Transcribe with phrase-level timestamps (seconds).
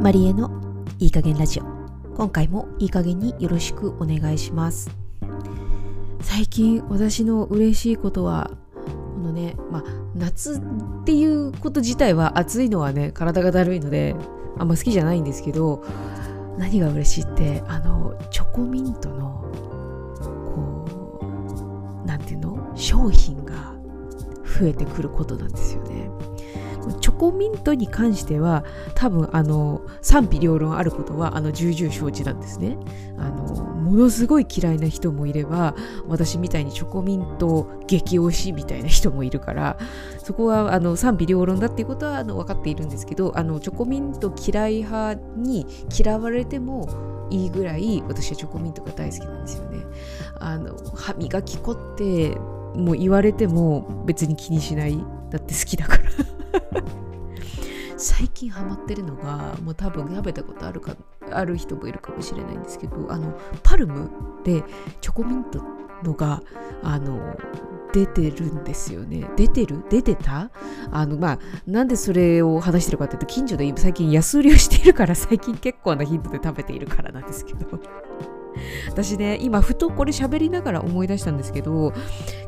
[0.00, 0.50] マリエの
[0.98, 1.62] いい加減ラジオ。
[2.16, 4.90] 今回もいい加減によろしくお願いします。
[6.22, 8.50] 最近私の嬉しいことは
[8.86, 14.16] このねまあ夏っていうこと自体は暑いのはね体がだるいので
[14.58, 15.84] あんま好きじゃないんですけど
[16.56, 19.52] 何が嬉しいってあのチョコミントの
[20.54, 21.20] こ
[22.02, 22.72] うなんていうの？
[22.74, 23.74] 商品が
[24.58, 26.10] 増えてくることなんですよね。
[27.00, 32.76] チョコミントに関しては多分あの賛否両論あることはあの重々承知なんですね。
[33.18, 35.74] あのものすごい嫌いな人もいれば
[36.06, 39.78] 私みたいにチョコミント激推しみたいな人もいるから
[40.18, 45.66] そこはあの賛否両論だっていうことはあの分かっているんですけどあのチョコミント嫌い派に
[45.98, 49.78] 嫌われてもいいぐらい私はチョコミントが大好きなんですよね。
[50.38, 52.36] あの歯磨き粉って
[52.74, 54.98] もう言われても別に気にしない。
[55.30, 56.02] だって好きだから。
[57.96, 60.96] 最近ハマってるのがもう多分食べたことあるか
[61.30, 64.10] ある人もいるかもしれないんですけどあのパルム
[64.42, 64.64] で
[65.02, 65.62] チョコミント
[66.02, 66.42] のが
[66.82, 67.36] あの
[67.92, 69.28] 出てるんですよね。
[69.36, 69.84] 出てる？
[69.90, 70.50] 出てた？
[70.92, 77.80] あのまあなんでそれを話してるかっていうと近所で最近安売りをしているから最近結構な頻度で食べているからなんですけど。
[78.88, 81.06] 私ね今ふとこれ喋りながら思い。
[81.06, 81.92] 出したんですけど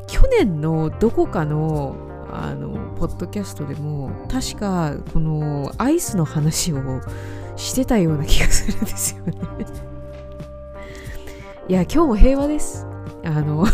[0.07, 1.95] 去年のどこかの
[2.35, 7.01] あのポッドキャストでも確かこのアイスの話を
[7.55, 9.33] してたような気がするんですよね。
[11.69, 12.85] いや今日も平和です。
[13.25, 13.65] あの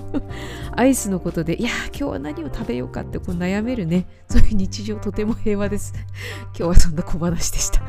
[0.76, 4.06] アイスのことでいや今日は何を食べようかってこう悩めるね。
[4.28, 5.94] そういう日常とても平和です。
[6.48, 7.82] 今日はそんな小話でした。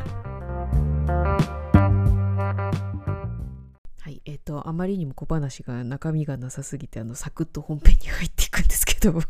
[4.02, 9.22] はいえっ、ー、とあまりにも小話が中身がなさすぎてあのサクッと本編に入っていくんですけど。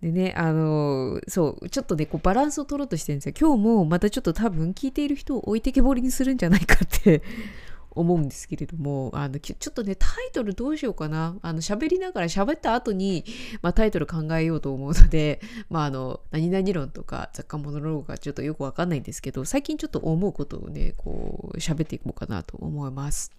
[0.00, 3.34] でね、あのそう、ちょっとね、こうバランスを取ろうとしてるんですよ。
[3.38, 7.22] 今日もまたちょっと多分聞いている人を置いてけぼりにするんじゃないかって
[7.96, 11.36] 思うんですけれども、あの、ちょっとね、タイトルどうしようかな。
[11.42, 13.24] あの、喋りながら喋った後に、
[13.62, 15.40] まあ、タイトル考えようと思うので、
[15.70, 23.30] まあ、あの、何々論とか雑貨モノローグがちょっとよくわかんないんですけど、最近ちょっと思うことをね、こう、喋っていこうかなと思います。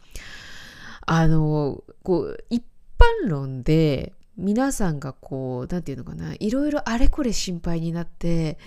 [1.05, 2.63] あの、こう、一
[2.97, 8.57] 般論で、皆さんがこう、なんていうのかな、いろいろあれこれ心配になって、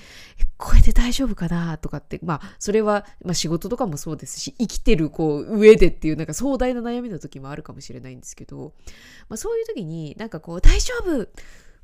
[0.56, 8.72] これで大丈夫かなとかって、まあ、それは、まあ仕事とかもそうですし、生きてるこう、上でっていうなんか壮大な悩みの時もあるかもしれないんですけど、
[9.28, 11.28] まあそういう時になんかこう、大丈夫う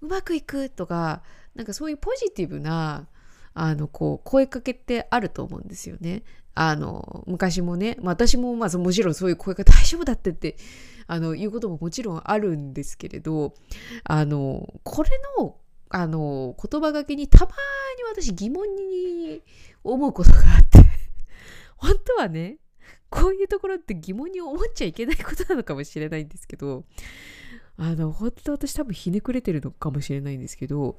[0.00, 1.22] まくいくとか、
[1.54, 3.06] なんかそういうポジティブな、
[3.54, 6.24] あの、こう、声かけってあると思うんですよね。
[6.54, 10.56] あの、昔もね、まあ、私もまあもちろんそういう声が大丈夫だってって
[11.06, 13.54] あのいうことももちろんあるんですけれど
[14.04, 15.56] あのこれの
[15.90, 19.42] あの言葉がけにたまに私疑問に
[19.84, 20.78] 思うことがあって
[21.76, 22.56] 本当はね
[23.10, 26.84] こういうところって疑問に思っちゃいけないことなのかもしれないんですけど
[27.76, 30.96] あの本当私多分ひねくれてるのかもしれないんですけど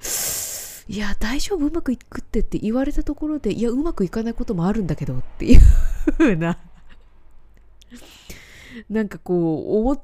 [0.88, 1.66] いや大丈夫？
[1.66, 5.62] うまくいくってって言われたところでいやうまくいかないこともあるんだけどっていう
[6.18, 6.60] 風な
[8.90, 10.04] なんかこう思っ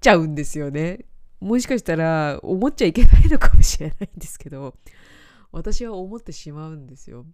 [0.00, 1.06] ちゃうんですよね。
[1.40, 4.76] もしかしたら思っちゃいけないのかもしれないんですけど
[5.52, 7.26] 私は思ってしまうんですよ。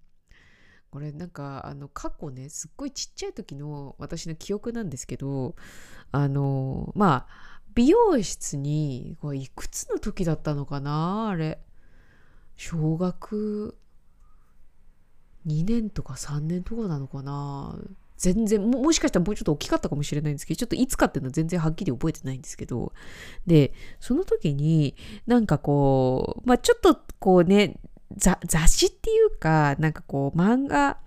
[0.90, 5.54] これなんかあの過去ねすっごいちっちゃい時の私の記憶なんですけど
[6.10, 11.60] あのまあ美容室にこれいくつの時だったのかなあれ
[12.56, 13.78] 小学
[15.46, 17.78] 2年とか3年とかなのかな
[18.20, 22.92] 全然も、もしかしたらもうちょっと大きかったかもしれないんですけど、ちょっといつかっていうのは全然はっきり覚えてないんですけど、
[23.46, 24.94] で、その時に、
[25.26, 27.80] なんかこう、まあちょっとこうね、
[28.16, 30.98] 雑誌っていうか、なんかこう、漫画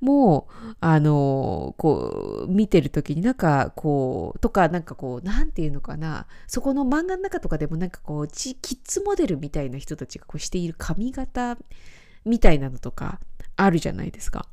[0.00, 0.48] も、
[0.80, 11.58] あの、こう、見てる時になんかこう、とか、なんかこう、なんていうのかな、そこの漫画の中とかでもなんかこう、キッズモデルみたいな人たちがこうしている髪型
[12.24, 13.20] みたいなのとか
[13.56, 14.48] あるじゃないですか。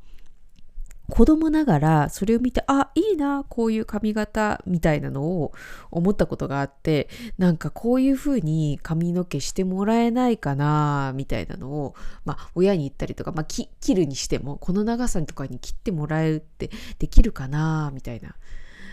[1.10, 5.52] 子供ながらそれを見てあいいなこういう髪型みたいなのを
[5.90, 18.34] 思ったことがあってなんかこういう風に髪の毛してもらえないかなみたいなのを、まあ、親に言ったりとか、まあ、切るにしてもこの長さとかに切ってもらえるってできるかなみたいな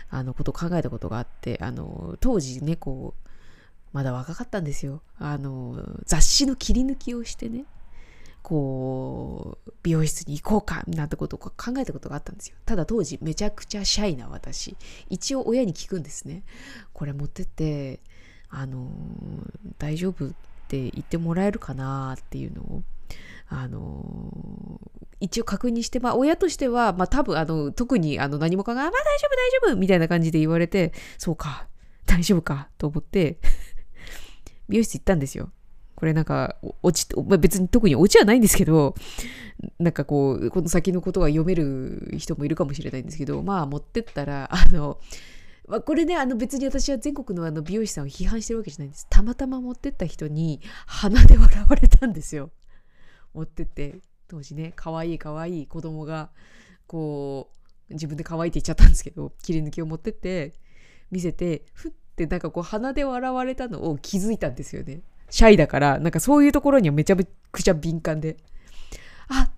[0.09, 3.29] あのことを考えたことがあってあの当時ねこう
[3.93, 5.01] まだ若かったんですよ。
[5.17, 7.65] あの雑誌の切り抜きをしてね。
[8.41, 12.55] こう美容室に行こうかなんてことを考えたことがあったんですよ。
[12.65, 14.75] ただ当時めちゃくちゃシャイな私。
[15.09, 16.43] 一応親に聞くんですね。
[16.93, 17.99] これ持ってって
[18.49, 18.89] あの
[19.77, 20.29] 大丈夫っ
[20.67, 22.83] て言ってもらえるかなっていうのを
[23.47, 24.79] あの
[25.19, 31.67] 一応確認して、まあ、親としては、まあ、多分あの特にあの何も考えまあ大丈夫大丈夫みたいな感じで言われてそうか
[32.05, 33.37] 大丈夫かと思って
[34.69, 35.51] 美容室行ったんですよ。
[36.01, 38.95] これなんか、落ち、まあ、別に特に落ちはないんですけど、
[39.77, 44.99] なんかこう、この先のことが読める人もいるかもしれないんですけど、まあ持ってったら、あの、
[45.67, 49.05] まあ、これね、あの別に私は全国のあの美容師さんを批判してるわけじゃないんです。
[49.11, 52.49] たまたま持ってった人に鼻で笑われたんですよ。
[53.35, 56.31] 持ってって、当時ね、かわいいかわいい子供が、
[56.87, 57.51] こ
[57.91, 60.55] う、自分で可愛いって言っちゃったんですけど、切り抜きを持ってって、
[61.11, 65.03] 見せて、ふってなんかこう鼻で笑われたのを気づいたんですよね。
[65.31, 67.15] シャイだから、なんかそういうところにはめちゃ
[67.51, 68.37] くちゃ敏感で、
[69.29, 69.49] あ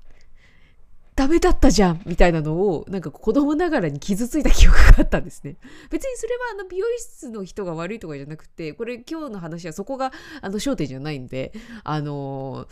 [1.15, 5.57] ダメだったじゃんみたいなのを、なんか子供ながらに傷ついた記憶があったんですね。
[5.89, 10.11] 別にそれはあの美容室の人が悪いとかじゃなくて、これ今日の話はそこが
[10.41, 11.53] あの焦点じゃないんで、
[11.83, 12.67] あの、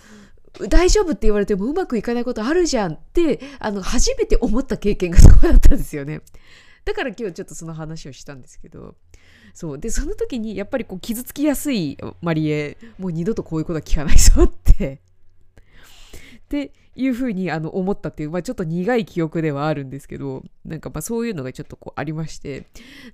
[0.69, 6.21] 大丈夫って言われてもうまくいかないことあるじゃんって、あの、初めて思った経験がそこだったんですよね。
[6.86, 8.95] だから今日ちょっとその話をしたんですけど、
[9.54, 9.80] そう。
[9.80, 15.01] でその時にやっぱりこう傷つきやすいマリエもう二度とこういうことは聞かないぞって。
[16.36, 22.66] っていうふうにあの思ったっていう、まあ、ちょっと苦い記憶ではあるんですけどなんかまあそういうのがちょっとこうありまして。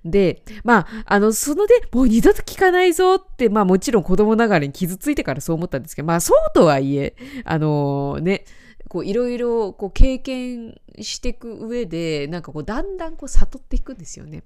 [0.04, 8.44] でまああのそのでもう二度と聞かないぞってまあもちろん子供ながらに傷ついてからそう思ったんですけどまあそうとはいえあのー、ね
[8.88, 14.44] こういろいろこう経験していく上でなんかこうだんだんこう悟っていくんですよね。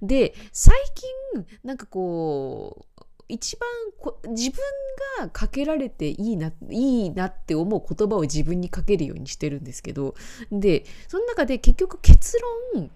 [0.00, 0.76] で最
[1.34, 3.68] 近なんかこう一番
[3.98, 4.58] こ自分
[5.20, 10.14] がかけられていいないいなって思う言葉を自分にかけるようにしてるんですけど
[10.50, 12.38] でその中で結局結
[12.74, 12.90] 論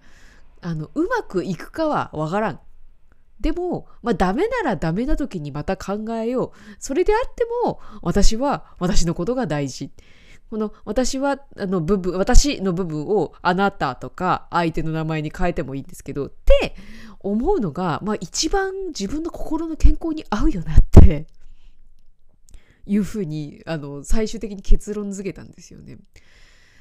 [0.61, 2.59] あのうまくいくかはわからん。
[3.39, 6.75] でも、まあ、ダメならダメな時にまた考えよう。
[6.79, 9.91] それであっても、私は私のことが大事。
[10.49, 16.75] この私はあの部分私の部分をあなたとか相手の名前に変えてもいいんですけどって
[17.19, 21.27] 思うのが、まあ、一番自分の心の健康に合うよなって
[22.85, 25.97] いうふうにあの最終的に結論付けたんですよね。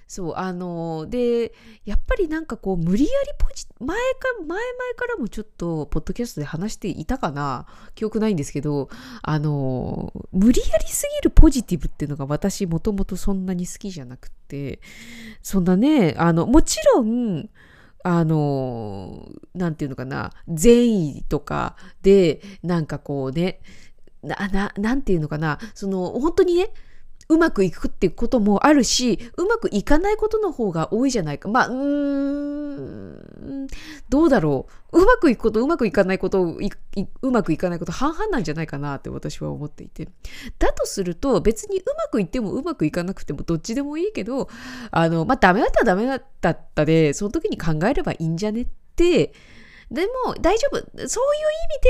[0.06, 1.52] そうあので
[1.84, 3.96] やっぱりなんかこう無理やりポジ前か
[4.38, 4.58] 前々
[4.96, 7.66] からもちょっとポッドキャストで話していたかな。
[7.94, 8.88] 記憶ないんですけど
[9.22, 14.80] あの無理やりすぎるポジティブっていうのが私もともとそんなに好きじゃなくて
[15.42, 17.48] そんなねあのもちろん
[18.04, 23.60] あのなんていうのかな善意とかでなんかこうね
[24.26, 26.70] な、な、なんていうのかな、その、本当にね、
[27.28, 31.48] うまくいくっていうこともあるし、うまくいかないことの方が多いじゃないか。
[31.48, 33.66] まあ、うーん、
[34.08, 35.00] どうだろう。
[35.02, 40.08] うまくいくこと、うまくいかないこと、うまくいかないこと半々なんじゃないかなって私は思っていて。
[40.58, 44.48] だとすると、別にうまくいってもうまくいかなくてもどっちでもいいけど、
[44.92, 46.20] あの、まあ、ダメだったらダメだっ
[46.74, 49.32] たで、その時に考えればいいんじゃねって、
[49.90, 50.78] でも大丈夫。
[50.78, 51.18] そういう意味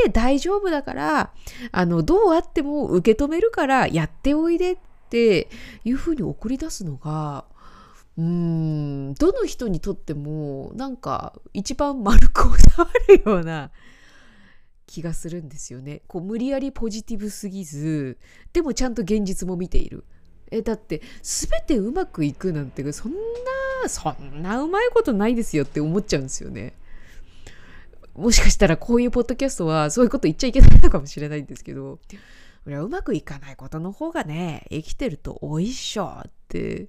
[0.04, 1.32] で大丈夫だから、
[1.72, 4.76] あの、どうあっても受け止めるからやっておいでっ
[5.06, 5.49] って
[5.85, 7.44] いうふうに送り出すのが
[8.19, 13.70] うんどの人にとってもなんか一番丸く収まるような
[14.87, 16.03] 気がするんですよね。
[16.06, 18.19] こう無理やりポジティブすぎず
[18.53, 20.05] でもちゃんと現実も見ている。
[20.51, 26.75] えだって全てうまくいくなんてそんなそんなうまいことないですよって思っちゃうんですよね。
[28.15, 31.98] もしかしたらこういうポッドキャストはそういうこと言っちゃいけないのかもしれないんですけど
[32.67, 36.89] これはうまくいかないことの方がね、生きてると多いしょって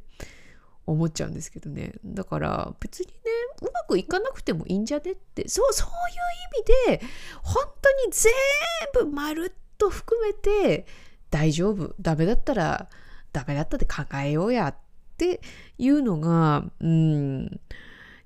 [0.87, 1.93] 思っちゃうんですけどね。
[2.03, 3.13] だから別にね、
[3.61, 7.05] うまくいかなくてもいいんじゃねって、そう、そういう意味で、
[7.43, 8.33] 本当に全
[9.05, 10.87] 部まるっと含めて
[11.29, 11.93] 大丈夫。
[12.01, 12.89] ダメだったら
[13.31, 14.75] ダメだったって考えようやっ
[15.15, 15.41] て
[15.77, 17.59] いうのが、うん、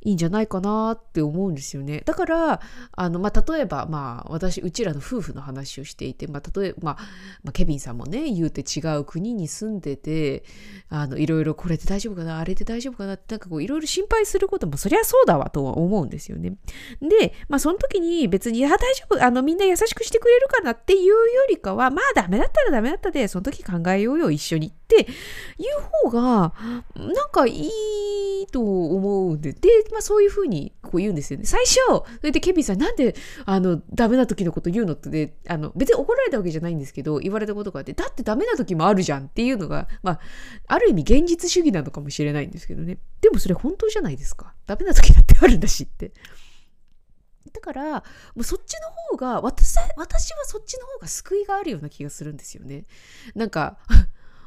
[0.02, 2.02] いいんじゃないかなって思うんですよね。
[2.06, 6.96] だから、あの、まあ、例えば、まあ、私、うちらの夫婦の話をしていて、まあ、例えば、まあ、
[7.44, 10.44] まあ、ケビンさんもね、言うて違う国に住んでて、
[10.90, 16.56] あの、いろいろこれで大丈夫かな、あれで大丈夫かなって、なんかこう、いろいろ心配することも、そりゃそうだわとは思うんですよね。
[17.02, 21.16] で、まあ、その時に別に、いや、大丈夫、あの、みんな優しくしてくれるかなっていうよ
[21.50, 25.12] りかは、まあ、ダメだったらダメだったで、その時考えようよ、一緒にって
[25.58, 26.54] いう方が、
[26.96, 27.70] なんかい
[28.42, 31.46] いと思うんで、で、まあ、そういうふうにこう言うんですよね。
[31.46, 40.20] 最初、それでケビンさん、なんで、あの、ダメな時のこと言うのってで、あの、別に怒られたわけじゃないんですけど、言われたことがあって、だってダメな時もあるじゃんっていうのが、まあ、
[40.68, 42.98] ある意味現実主義なのかもしれないんですけどね。
[43.22, 44.54] でもそれ本当じゃないですか。
[44.66, 46.12] ダメな時だってあるんだしって。
[47.54, 48.02] だから、も
[48.38, 52.86] うそっちの方が、私、私はそっちの方が救いがあるような気がするんですよね。
[53.36, 53.78] なんか、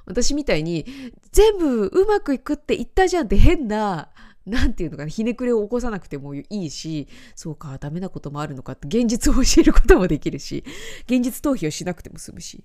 [0.07, 0.87] 私みたいに
[1.33, 4.11] 全部うまくいくって言ったじゃんって変な
[4.47, 10.65] なんていうのかなひねくれを起こさなくてもいいしそうかダメなこともあるのかって現実を教えることもできるし
[11.07, 12.65] 現実逃避をしなくても済むし。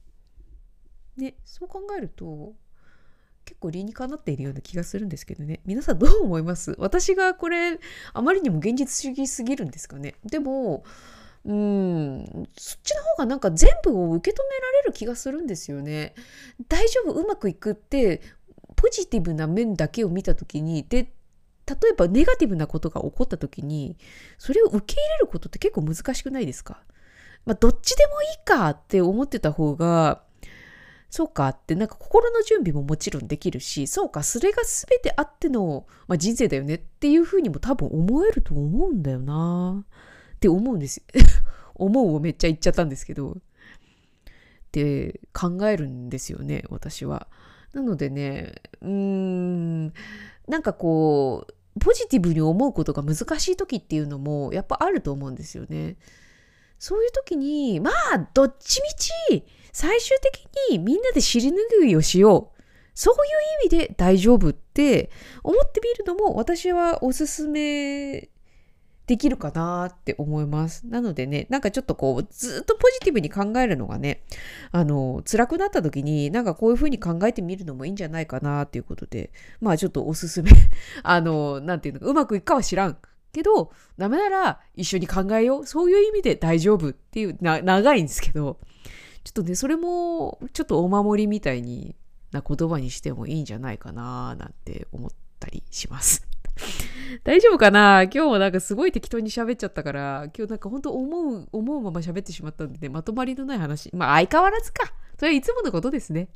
[1.17, 2.53] ねそう考えると
[3.45, 5.59] 結構理にかなっているような気がするんですけどね。
[5.65, 6.75] 皆さんどう思います？
[6.77, 7.79] 私がこれ
[8.13, 10.15] あまりにも現実主義すぎるんですかね？
[10.23, 10.83] でも
[11.45, 12.47] うん。
[12.57, 16.13] そっちの方がなんか全部を受け止められる気がするんですよね。
[16.67, 18.21] 大丈夫うまくいくって
[18.75, 21.11] ポジティブな面だけを見た時にで
[21.65, 23.97] 例えばネガティブなことが起こった時に
[24.37, 26.81] それを受け入れることって結構難しくないですか？
[27.45, 30.23] まあ、どっちでもいいかって思ってた方が
[31.09, 39.85] そうかってなんか心の準備ももちろんできるしそうかそれが全てあっての、まあ、人生だよねっていうふうにも多分思えると思うんだよな。
[40.39, 41.03] って思うんです
[41.75, 43.35] 思うをめっちゃ言っちゃったんですけどっ
[44.71, 47.27] て考えるんですよね私は。
[47.73, 49.93] なのでねうーん
[50.47, 55.97] なんかこうポジティブに思うことが難しい時っていうのもやっぱあると思うんですよね。
[56.79, 62.61] そういう時にまあどっちみち最終的にみんなで尻拭いをしよう
[62.95, 63.21] そういう
[63.63, 65.11] 意味で大丈夫って
[65.43, 68.29] 思ってみるのも私はおすすめ
[69.09, 70.85] できるかなって思います。
[70.85, 74.21] なのでね、なんかちょっとこう、ずっとポジティブに考えるのがね、
[74.71, 80.51] あの、辛くなった時に、なんかこういうふうに考えてみるのもいいんじゃないかなっていうことで、まあちょっとおすすめ。
[81.01, 82.97] あの、なんていうのか、うまくいくかは知らん。
[83.31, 85.65] けど、ダメなら一緒に考えよう。
[85.65, 88.59] そういう意味で大丈夫っていう、長いんですけど、
[89.23, 91.95] ちょっとね、それも、ちょっとお守りみたいに
[92.31, 96.27] な言葉にしてもいいんじゃないかななんて思ったりします。
[97.23, 98.03] 大丈夫かな？
[98.03, 103.89] 今日もなんかすごい適当に喋っちゃったから、今日なんか本当思う、思うまま喋ってしまったんで、まとまりのない話。
[103.93, 104.93] まあ相変わらずか。
[105.17, 106.29] それはいつものことですね。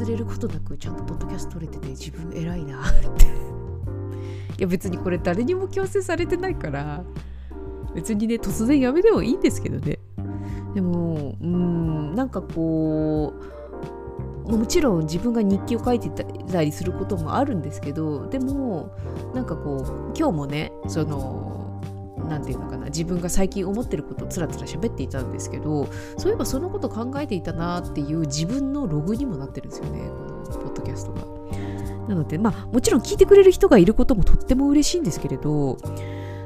[0.00, 3.26] 忘れることなくちゃんとポッドキャスト撮れてて自分偉いなって。
[4.56, 7.04] いや別にこれ誰にも強制されてないから。
[7.94, 9.98] 別にね突然やめてもいいんですけどね。
[10.74, 13.34] でもうんなんかこ
[14.46, 16.08] うもちろん自分が日記を書いて
[16.50, 18.92] たりすることもあるんですけどでも
[19.34, 21.82] なんかこう今日もねその
[22.28, 31.40] 何て言うのかな自分が最近思ってることをつらつら喋っていたんですけどそういえばそのこと考えていたなっていう自分のログにもなってるんですよねこのポッドキャストが。
[32.08, 35.78] なのでまあもちろん聞いてくれる人がいることもとっても嬉しいんですけれど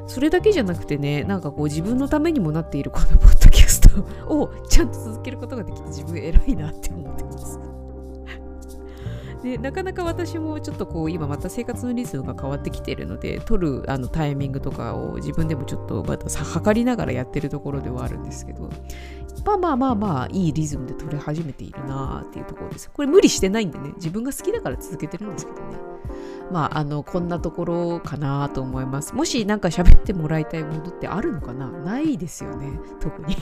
[0.05, 7.24] それだけじゃなくてねなんかこう自分のためにもなっているこのポッドキャストをちゃんと続けることができて自分偉いなって思って。
[9.45, 18.71] でなかなか私もちょっとこう今また生活のリズムが変わってきているので撮るあのタイミングとかを自分でもちょっとまた測りながらやってるところではあるんですけど
[19.45, 22.89] まあまあまあまあいいリズムで撮れ始めているなっていうところです。
[22.89, 25.77] これ無理してないんでね自分が好きだから続けてるんですけどね。
[26.51, 29.13] まああのこんなところかなと思います。
[29.13, 31.69] もし何か喋ってもらいたいものってあるのかな？
[31.69, 33.35] ないですよね特に。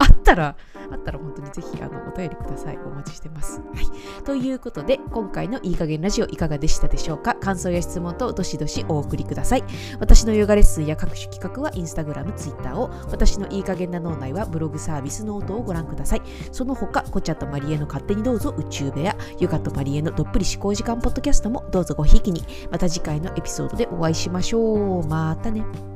[0.00, 0.56] あ ったら、
[0.90, 2.78] あったら本当にぜひあのお便りください。
[2.78, 3.60] お待ちしてます。
[3.60, 4.22] はい。
[4.24, 7.34] ということで、今回のいい加減ラジオいかがでしたでしょうか？
[7.34, 9.64] 感想や質問とどしどしお送りください。
[10.00, 16.22] 私のヨガレッスンや各種企画はインスタグラム、ツイッターを、私のいい加減な脳内はブログサービスノートをご覧ください。
[16.52, 22.42] その他、コチャとマリエの勝手にどうぞ宇宙部屋、ヨガとマリエのどっぷり思考時間ポッドキャストもどうぞごひいきに。
[22.70, 25.06] また次回のエピソードでお会いしましょう。
[25.06, 25.93] またね。